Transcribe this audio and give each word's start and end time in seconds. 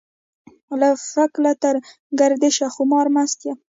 له 0.79 0.89
فکله 1.13 1.51
تر 1.63 1.75
ګردشه 2.19 2.67
خمار 2.75 3.07
مست 3.15 3.39
يم. 3.47 3.57